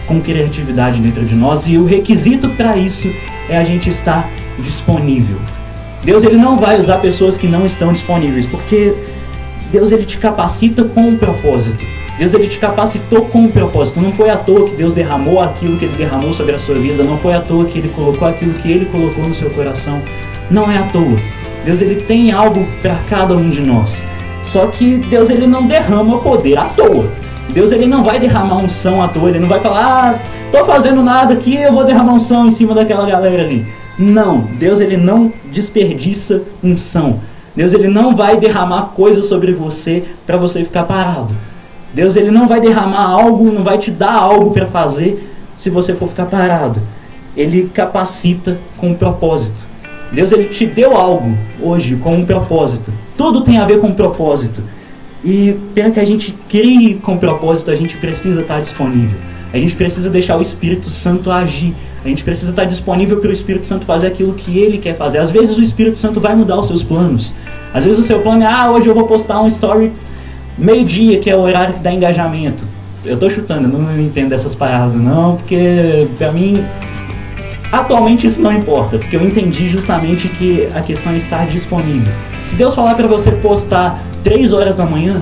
[0.06, 3.12] com criatividade dentro de nós e o requisito para isso
[3.50, 5.38] é a gente estar disponível.
[6.04, 8.94] Deus ele não vai usar pessoas que não estão disponíveis, porque
[9.72, 11.84] Deus ele te capacita com um propósito.
[12.18, 14.02] Deus ele te capacitou com um propósito.
[14.02, 17.04] Não foi à toa que Deus derramou aquilo que ele derramou sobre a sua vida,
[17.04, 20.02] não foi à toa que ele colocou aquilo que ele colocou no seu coração.
[20.50, 21.18] Não é à toa.
[21.64, 24.06] Deus ele tem algo para cada um de nós.
[24.44, 27.12] Só que Deus ele não derrama poder à toa.
[27.50, 30.20] Deus ele não vai derramar unção à toa, ele não vai falar, ah,
[30.52, 33.66] tô fazendo nada aqui, eu vou derramar unção em cima daquela galera ali.
[33.98, 37.20] Não, Deus ele não desperdiça unção.
[37.56, 41.34] Deus ele não vai derramar coisas sobre você para você ficar parado.
[41.98, 45.96] Deus ele não vai derramar algo, não vai te dar algo para fazer se você
[45.96, 46.80] for ficar parado.
[47.36, 49.66] Ele capacita com propósito.
[50.12, 52.94] Deus ele te deu algo hoje com um propósito.
[53.18, 54.62] Tudo tem a ver com propósito.
[55.26, 59.18] E para que a gente crie com propósito, a gente precisa estar disponível.
[59.52, 61.74] A gente precisa deixar o Espírito Santo agir.
[62.06, 65.18] A gente precisa estar disponível para o Espírito Santo fazer aquilo que ele quer fazer.
[65.18, 67.34] Às vezes o Espírito Santo vai mudar os seus planos.
[67.74, 69.92] Às vezes o seu plano é, ah, hoje eu vou postar um story
[70.58, 72.66] meio-dia, que é o horário que dá engajamento.
[73.06, 76.66] Eu tô chutando, eu não entendo dessas paradas não, porque para mim
[77.72, 82.14] Atualmente isso não importa, porque eu entendi justamente que a questão é estar disponível.
[82.46, 85.22] Se Deus falar para você postar 3 horas da manhã,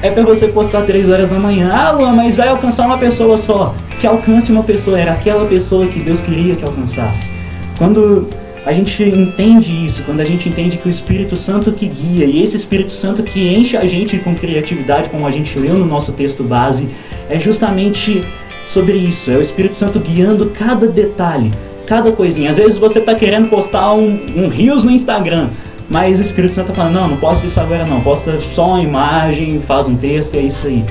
[0.00, 1.70] é para você postar 3 horas da manhã.
[1.72, 3.74] Ah, Luan, mas vai alcançar uma pessoa só.
[3.98, 7.30] Que alcance uma pessoa, era aquela pessoa que Deus queria que alcançasse.
[7.78, 8.28] Quando
[8.64, 12.42] a gente entende isso, quando a gente entende que o Espírito Santo que guia e
[12.42, 16.12] esse Espírito Santo que enche a gente com criatividade, como a gente leu no nosso
[16.12, 16.88] texto base,
[17.28, 18.24] é justamente
[18.66, 19.30] sobre isso.
[19.30, 21.50] É o Espírito Santo guiando cada detalhe
[21.92, 22.48] cada coisinha.
[22.48, 25.48] Às vezes você está querendo postar um, um rios no Instagram,
[25.90, 28.82] mas o Espírito Santo está falando, não, não posso isso agora não, posta só uma
[28.82, 30.84] imagem, faz um texto, é isso aí.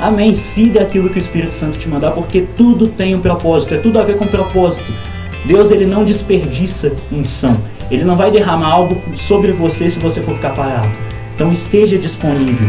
[0.00, 0.34] Amém.
[0.34, 3.98] Siga aquilo que o Espírito Santo te mandar, porque tudo tem um propósito, é tudo
[3.98, 4.92] a ver com propósito.
[5.48, 7.58] Deus ele não desperdiça unção.
[7.90, 10.90] Ele não vai derramar algo sobre você se você for ficar parado.
[11.34, 12.68] Então esteja disponível.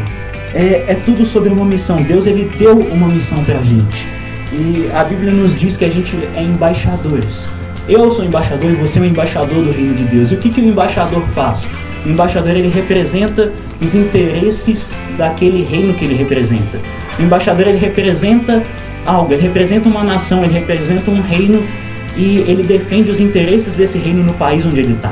[0.56, 2.02] É, é tudo sobre uma missão.
[2.02, 4.08] Deus ele deu uma missão para a gente.
[4.54, 7.50] E a Bíblia nos diz que a gente é embaixadores.
[7.90, 10.32] Eu sou embaixador e você é um embaixador do reino de Deus.
[10.32, 11.68] E o que, que o embaixador faz?
[12.06, 16.80] O embaixador ele representa os interesses daquele reino que ele representa.
[17.20, 18.64] O embaixador ele representa
[19.06, 21.62] algo, ele representa uma nação, ele representa um reino
[22.16, 25.12] e ele defende os interesses desse reino no país onde ele está.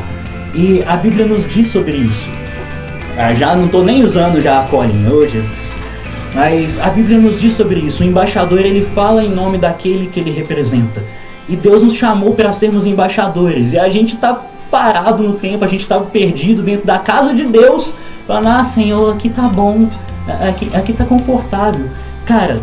[0.53, 2.29] E a Bíblia nos diz sobre isso.
[3.17, 5.75] Ah, já não estou nem usando já a colinha, oh Jesus.
[6.33, 8.03] Mas a Bíblia nos diz sobre isso.
[8.03, 11.03] O embaixador ele fala em nome daquele que ele representa.
[11.49, 13.73] E Deus nos chamou para sermos embaixadores.
[13.73, 17.45] E a gente está parado no tempo, a gente estava perdido dentro da casa de
[17.45, 17.95] Deus,
[18.27, 19.89] falando: Ah, Senhor, aqui tá bom,
[20.47, 21.87] aqui, aqui tá confortável.
[22.25, 22.61] Cara,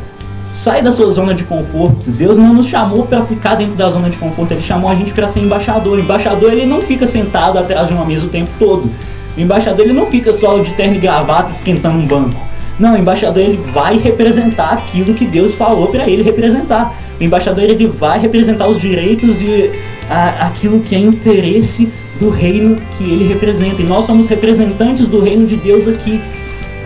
[0.54, 2.12] sai da sua zona de conforto.
[2.12, 5.12] Deus não nos chamou para ficar dentro da zona de conforto, ele chamou a gente
[5.12, 5.98] para ser embaixador.
[5.98, 8.88] O embaixador ele não fica sentado atrás de uma mesa o tempo todo.
[9.36, 12.40] O embaixador ele não fica só de terno e gravata esquentando um banco.
[12.78, 16.94] Não, o embaixador ele vai representar aquilo que Deus falou para ele representar.
[17.20, 19.72] O embaixador ele vai representar os direitos e
[20.08, 23.82] a, aquilo que é interesse do reino que ele representa.
[23.82, 26.20] E nós somos representantes do reino de Deus aqui.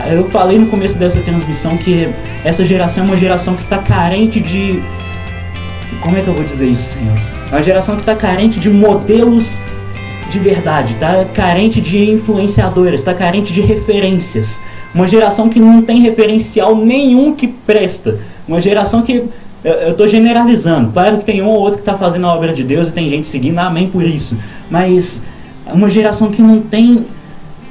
[0.06, 2.08] Eu falei no começo dessa transmissão que
[2.44, 4.82] essa geração é uma geração que está carente de
[6.00, 7.18] Como é que eu vou dizer isso, Senhor?
[7.50, 9.58] É uma geração que está carente de modelos
[10.30, 14.60] de verdade, está carente de influenciadores, está carente de referências.
[14.94, 18.18] Uma geração que não tem referencial nenhum que presta.
[18.46, 19.24] Uma geração que.
[19.64, 20.92] Eu estou generalizando.
[20.92, 23.08] Claro que tem um ou outro que está fazendo a obra de Deus e tem
[23.08, 24.38] gente seguindo, amém por isso.
[24.70, 25.20] Mas
[25.66, 27.04] uma geração que não tem.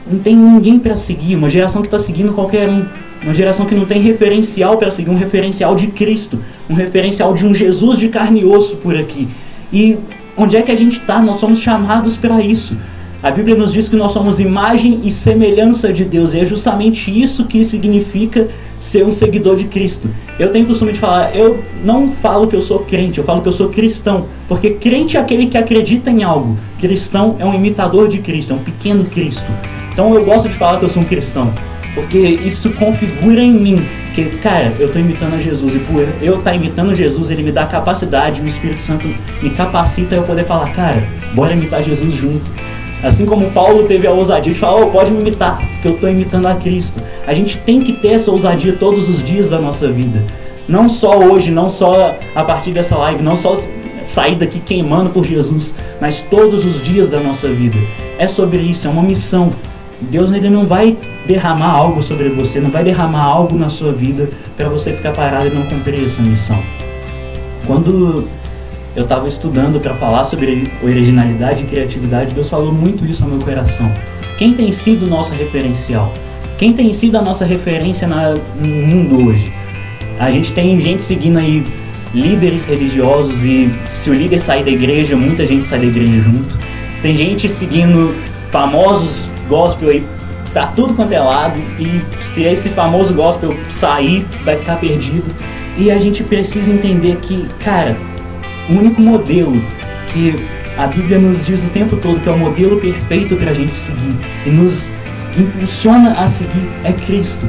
[0.09, 1.35] Não tem ninguém para seguir.
[1.35, 2.85] Uma geração que está seguindo qualquer um.
[3.23, 6.39] Uma geração que não tem referencial para seguir um referencial de Cristo.
[6.69, 9.27] Um referencial de um Jesus de carne e osso por aqui.
[9.71, 9.97] E
[10.35, 11.21] onde é que a gente está?
[11.21, 12.77] Nós somos chamados para isso.
[13.21, 17.09] A Bíblia nos diz que nós somos imagem e semelhança de Deus, e é justamente
[17.09, 18.47] isso que significa
[18.79, 20.07] ser um seguidor de Cristo.
[20.37, 23.47] Eu tenho costume de falar, eu não falo que eu sou crente, eu falo que
[23.47, 28.07] eu sou cristão, porque crente é aquele que acredita em algo, cristão é um imitador
[28.07, 29.51] de Cristo, é um pequeno Cristo.
[29.97, 31.51] Então eu gosto de falar que eu sou um cristão,
[31.95, 33.83] porque isso configura em mim
[34.13, 37.41] que, cara, eu estou imitando a Jesus e por eu estar tá imitando Jesus, ele
[37.41, 39.07] me dá capacidade, o Espírito Santo
[39.41, 42.45] me capacita a eu poder falar, cara, bora imitar Jesus junto.
[43.01, 46.11] Assim como Paulo teve a ousadia de falar, oh, pode me imitar, porque eu estou
[46.11, 47.01] imitando a Cristo.
[47.25, 50.23] A gente tem que ter essa ousadia todos os dias da nossa vida.
[50.69, 53.55] Não só hoje, não só a partir dessa live, não só
[54.05, 57.79] sair daqui queimando por Jesus, mas todos os dias da nossa vida.
[58.19, 59.51] É sobre isso, é uma missão.
[59.99, 64.29] Deus ele não vai derramar algo sobre você, não vai derramar algo na sua vida
[64.55, 66.61] para você ficar parado e não cumprir essa missão.
[67.65, 68.27] Quando
[68.95, 73.39] eu estava estudando para falar sobre originalidade e criatividade, Deus falou muito isso ao meu
[73.39, 73.91] coração.
[74.37, 76.13] Quem tem sido o nosso referencial?
[76.57, 79.51] Quem tem sido a nossa referência no mundo hoje?
[80.19, 81.63] A gente tem gente seguindo aí
[82.13, 86.57] líderes religiosos e se o líder sair da igreja, muita gente sai da igreja junto.
[87.01, 88.15] Tem gente seguindo
[88.51, 90.05] famosos gospel aí
[90.53, 95.25] pra tudo quanto é lado e se esse famoso gospel sair, vai ficar perdido.
[95.77, 97.95] E a gente precisa entender que, cara,
[98.69, 99.61] o único modelo
[100.07, 100.33] que
[100.77, 103.75] a Bíblia nos diz o tempo todo que é o modelo perfeito para a gente
[103.75, 104.91] seguir e nos
[105.37, 107.47] impulsiona a seguir é Cristo.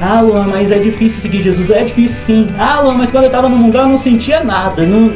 [0.00, 1.70] Ah, Luan, mas é difícil seguir Jesus.
[1.70, 2.48] É difícil sim.
[2.58, 4.84] Ah, Luan, mas quando eu estava no mundo eu não sentia nada.
[4.84, 5.10] Não,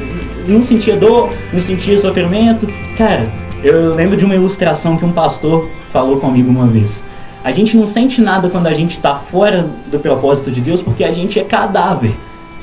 [0.49, 2.67] não sentia dor, não sentia sofrimento.
[2.97, 3.29] Cara,
[3.63, 7.05] eu lembro de uma ilustração que um pastor falou comigo uma vez.
[7.43, 11.05] A gente não sente nada quando a gente está fora do propósito de Deus porque
[11.05, 12.15] a gente é cadáver.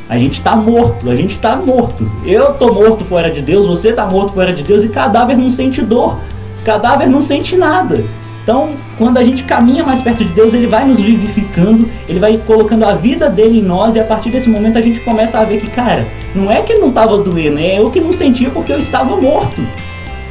[0.10, 2.10] A gente está morto, a gente está morto.
[2.26, 5.50] Eu tô morto fora de Deus, você está morto fora de Deus e cadáver não
[5.50, 6.18] sente dor.
[6.64, 8.06] Cadáver não sente nada.
[8.48, 12.38] Então, quando a gente caminha mais perto de Deus, ele vai nos vivificando, ele vai
[12.38, 15.44] colocando a vida dele em nós e a partir desse momento a gente começa a
[15.44, 18.72] ver que, cara, não é que não estava doendo, é eu que não sentia porque
[18.72, 19.62] eu estava morto.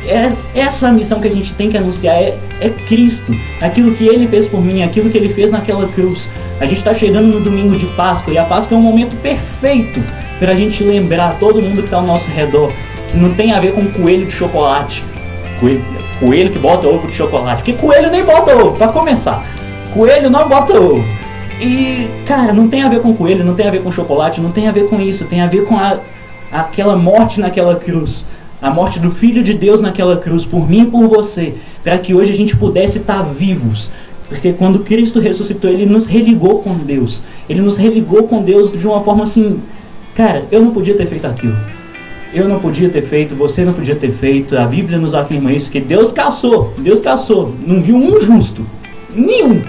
[0.08, 4.26] É essa missão que a gente tem que anunciar é, é Cristo, aquilo que Ele
[4.28, 6.30] fez por mim, aquilo que Ele fez naquela cruz.
[6.60, 10.02] A gente está chegando no domingo de Páscoa e a Páscoa é um momento perfeito
[10.38, 12.72] para a gente lembrar todo mundo que está ao nosso redor
[13.08, 15.04] que não tem a ver com coelho de chocolate,
[15.60, 15.84] coelho,
[16.18, 19.44] coelho que bota ovo de chocolate, porque coelho nem bota ovo, para começar.
[19.94, 21.04] Coelho não bota ovo.
[21.60, 24.50] E, cara, não tem a ver com coelho, não tem a ver com chocolate, não
[24.52, 25.98] tem a ver com isso, tem a ver com a,
[26.52, 28.26] aquela morte naquela cruz
[28.60, 32.14] a morte do Filho de Deus naquela cruz por mim e por você, para que
[32.14, 33.90] hoje a gente pudesse estar vivos.
[34.28, 37.22] Porque quando Cristo ressuscitou, ele nos religou com Deus.
[37.48, 39.60] Ele nos religou com Deus de uma forma assim,
[40.14, 41.56] cara, eu não podia ter feito aquilo.
[42.34, 44.58] Eu não podia ter feito, você não podia ter feito.
[44.58, 48.66] A Bíblia nos afirma isso que Deus caçou, Deus caçou, não viu um justo,
[49.14, 49.62] nenhum.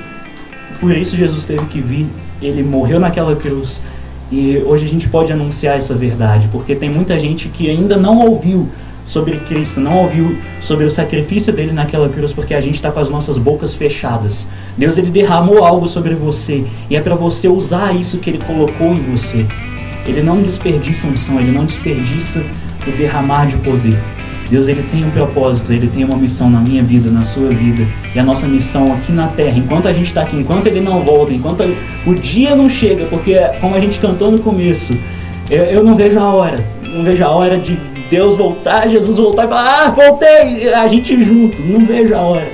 [0.80, 2.08] Por isso Jesus teve que vir,
[2.42, 3.82] ele morreu naquela cruz
[4.32, 8.20] e hoje a gente pode anunciar essa verdade, porque tem muita gente que ainda não
[8.20, 8.68] ouviu
[9.06, 13.00] sobre Cristo, não ouviu sobre o sacrifício dele naquela cruz, porque a gente está com
[13.00, 14.48] as nossas bocas fechadas.
[14.78, 18.94] Deus ele derramou algo sobre você e é para você usar isso que ele colocou
[18.94, 19.46] em você.
[20.06, 22.44] Ele não desperdiça unção, ele não desperdiça
[22.86, 23.98] o derramar de poder.
[24.50, 27.86] Deus ele tem um propósito, ele tem uma missão na minha vida, na sua vida.
[28.16, 31.02] E a nossa missão aqui na terra, enquanto a gente está aqui, enquanto ele não
[31.02, 31.64] volta, enquanto
[32.06, 34.98] o dia não chega, porque como a gente cantou no começo,
[35.50, 37.78] eu, eu não vejo a hora, não vejo a hora de
[38.10, 42.48] Deus voltar, Jesus voltar e falar, ah, voltei, a gente junto, não vejo a hora.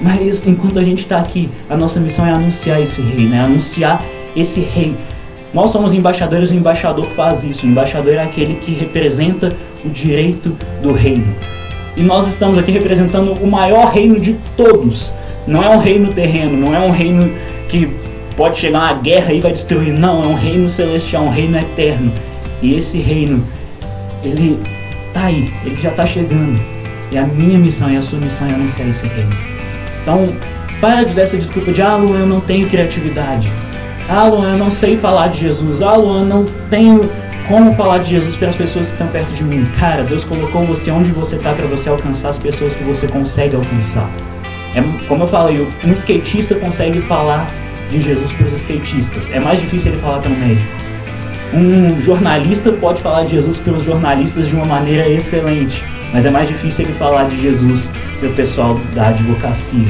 [0.00, 3.40] Mas enquanto a gente está aqui, a nossa missão é anunciar esse rei, né?
[3.40, 4.02] Anunciar
[4.34, 4.94] esse rei.
[5.52, 7.64] Nós somos embaixadores, o embaixador faz isso.
[7.64, 9.54] O embaixador é aquele que representa
[9.84, 11.34] o direito do reino.
[11.96, 15.12] E nós estamos aqui representando o maior reino de todos.
[15.46, 17.30] Não é um reino terreno, não é um reino
[17.68, 17.88] que
[18.36, 19.92] pode chegar uma guerra e vai destruir.
[19.92, 22.12] Não, é um reino celestial, um reino eterno.
[22.60, 23.46] E esse reino,
[24.22, 24.58] ele
[25.12, 26.60] tá aí, ele já está chegando.
[27.12, 29.30] E a minha missão e a sua missão é anunciar esse reino.
[30.02, 30.34] Então,
[30.80, 33.52] para de dar essa desculpa de, ah, Luan, eu não tenho criatividade.
[34.08, 35.80] Ah, Luan, eu não sei falar de Jesus.
[35.80, 37.08] Ah, Luan, não tenho
[37.48, 39.66] Como falar de Jesus para as pessoas que estão perto de mim?
[39.78, 43.54] Cara, Deus colocou você onde você está para você alcançar as pessoas que você consegue
[43.54, 44.08] alcançar.
[44.74, 47.46] É, como eu falei, um skatista consegue falar
[47.90, 49.30] de Jesus para os skatistas.
[49.30, 50.72] É mais difícil ele falar para um médico.
[51.52, 56.30] Um jornalista pode falar de Jesus para os jornalistas de uma maneira excelente, mas é
[56.30, 59.86] mais difícil ele falar de Jesus para o pessoal da advocacia.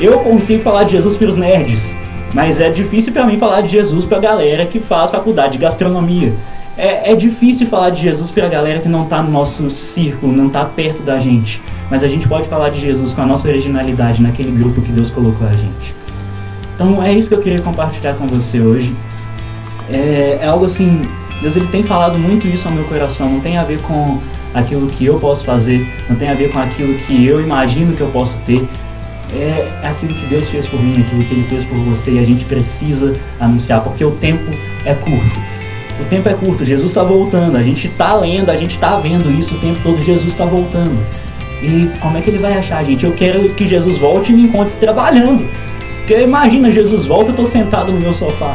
[0.00, 1.96] Eu consigo falar de Jesus para os nerds,
[2.32, 5.58] mas é difícil para mim falar de Jesus para a galera que faz faculdade de
[5.58, 6.32] gastronomia.
[6.76, 10.32] É, é difícil falar de Jesus para a galera que não está no nosso círculo,
[10.32, 11.60] não está perto da gente.
[11.90, 15.10] Mas a gente pode falar de Jesus com a nossa originalidade naquele grupo que Deus
[15.10, 15.94] colocou a gente.
[16.74, 18.94] Então é isso que eu queria compartilhar com você hoje.
[19.88, 21.08] É, é algo assim,
[21.40, 23.30] Deus ele tem falado muito isso ao meu coração.
[23.30, 24.18] Não tem a ver com
[24.52, 28.00] aquilo que eu posso fazer, não tem a ver com aquilo que eu imagino que
[28.00, 28.66] eu posso ter,
[29.34, 32.24] é aquilo que Deus fez por mim, aquilo que Ele fez por você e a
[32.24, 34.50] gente precisa anunciar, porque o tempo
[34.84, 35.55] é curto.
[36.00, 39.30] O tempo é curto, Jesus está voltando, a gente está lendo, a gente está vendo
[39.30, 40.98] isso o tempo todo, Jesus está voltando.
[41.62, 43.06] E como é que ele vai achar, gente?
[43.06, 45.48] Eu quero que Jesus volte e me encontre trabalhando.
[45.98, 48.54] Porque imagina, Jesus volta, eu estou sentado no meu sofá.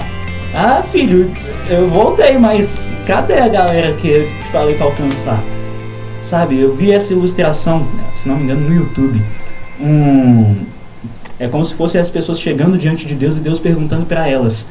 [0.54, 1.32] Ah, filho,
[1.70, 5.42] eu voltei, mas cadê a galera que eu te falei para alcançar?
[6.22, 9.20] Sabe, eu vi essa ilustração, se não me engano, no YouTube
[9.82, 10.56] um
[11.40, 14.68] é como se fossem as pessoas chegando diante de Deus e Deus perguntando para elas: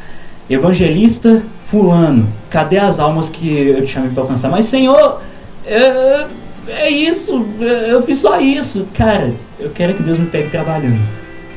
[0.50, 4.50] Evangelista fulano, cadê as almas que eu te chamei para alcançar?
[4.50, 5.20] Mas Senhor,
[5.64, 6.26] é,
[6.66, 9.32] é isso, eu fiz só isso, cara.
[9.60, 10.98] Eu quero que Deus me pegue trabalhando,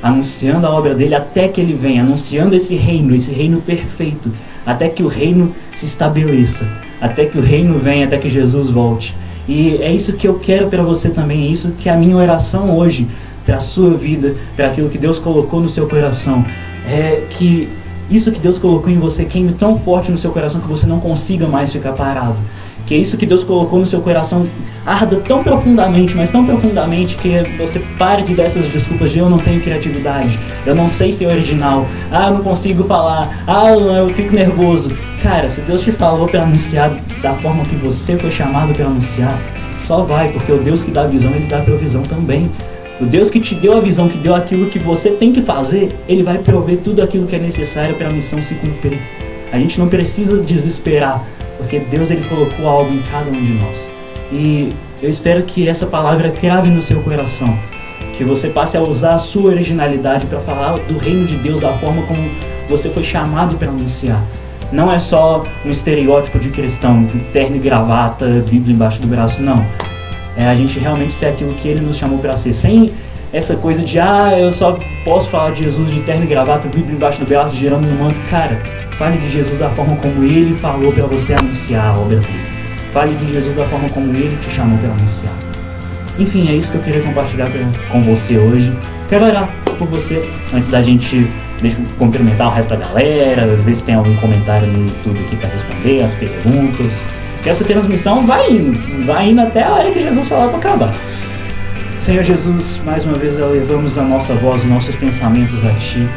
[0.01, 4.31] anunciando a obra dele até que ele venha, anunciando esse reino, esse reino perfeito,
[4.63, 6.67] até que o reino se estabeleça,
[7.01, 9.15] até que o reino venha, até que Jesus volte.
[9.47, 12.15] E é isso que eu quero para você também, é isso que é a minha
[12.15, 13.07] oração hoje
[13.45, 16.45] para a sua vida, para aquilo que Deus colocou no seu coração.
[16.87, 17.67] É que
[18.09, 20.99] isso que Deus colocou em você queime tão forte no seu coração que você não
[20.99, 22.35] consiga mais ficar parado.
[22.85, 24.45] Que isso que Deus colocou no seu coração
[24.85, 29.29] arda tão profundamente, mas tão profundamente que você pare de dar essas desculpas de eu
[29.29, 34.09] não tenho criatividade, eu não sei ser original, ah, eu não consigo falar, ah, eu
[34.13, 34.91] fico nervoso.
[35.21, 39.39] Cara, se Deus te falou para anunciar da forma que você foi chamado para anunciar,
[39.79, 42.49] só vai, porque o Deus que dá visão, ele dá provisão também.
[43.03, 45.93] O Deus que te deu a visão, que deu aquilo que você tem que fazer,
[46.07, 48.97] ele vai prover tudo aquilo que é necessário para a missão se cumprir.
[49.51, 51.21] A gente não precisa desesperar,
[51.57, 53.91] porque Deus ele colocou algo em cada um de nós.
[54.31, 57.59] E eu espero que essa palavra crave no seu coração,
[58.17, 61.73] que você passe a usar a sua originalidade para falar do reino de Deus da
[61.73, 62.21] forma como
[62.69, 64.23] você foi chamado para anunciar.
[64.71, 69.61] Não é só um estereótipo de cristão, terno e gravata, Bíblia embaixo do braço, não
[70.35, 72.89] é a gente realmente ser aquilo que ele nos chamou para ser, sem
[73.31, 76.95] essa coisa de ah, eu só posso falar de Jesus de terno e gravata, Bíblia
[76.95, 78.21] embaixo do braço, girando no manto.
[78.29, 78.61] Cara,
[78.97, 82.45] fale de Jesus da forma como ele falou para você anunciar a obra dele.
[82.93, 85.33] Fale de Jesus da forma como ele te chamou para anunciar.
[86.19, 87.49] Enfim, é isso que eu queria compartilhar
[87.91, 88.71] com você hoje.
[89.09, 91.27] Quero orar por você antes da gente
[91.59, 95.35] deixa eu cumprimentar o resto da galera, ver se tem algum comentário no YouTube aqui
[95.37, 97.07] para responder as perguntas
[97.49, 100.93] essa transmissão vai indo, vai indo até a hora que Jesus falar para acabar.
[101.99, 106.07] Senhor Jesus, mais uma vez elevamos a nossa voz, nossos pensamentos a Ti.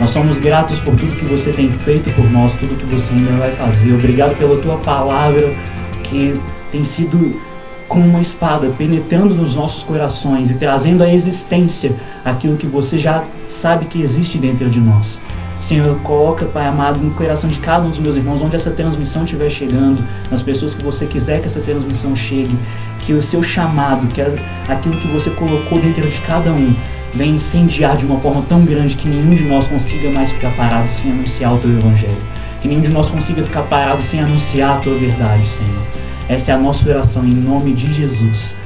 [0.00, 3.32] Nós somos gratos por tudo que você tem feito por nós, tudo que você ainda
[3.32, 3.92] vai fazer.
[3.94, 5.54] Obrigado pela Tua palavra
[6.02, 6.38] que
[6.70, 7.40] tem sido
[7.88, 11.92] como uma espada penetrando nos nossos corações e trazendo à existência
[12.24, 15.20] aquilo que você já sabe que existe dentro de nós.
[15.60, 19.24] Senhor, coloca, Pai amado, no coração de cada um dos meus irmãos, onde essa transmissão
[19.24, 22.56] estiver chegando, nas pessoas que você quiser que essa transmissão chegue,
[23.04, 26.74] que o seu chamado, que aquilo que você colocou dentro de cada um,
[27.14, 30.88] venha incendiar de uma forma tão grande que nenhum de nós consiga mais ficar parado
[30.88, 32.22] sem anunciar o teu evangelho.
[32.60, 35.82] Que nenhum de nós consiga ficar parado sem anunciar a tua verdade, Senhor.
[36.28, 38.56] Essa é a nossa oração em nome de Jesus.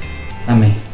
[0.47, 0.90] Amém.